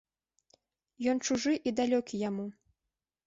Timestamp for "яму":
2.29-2.45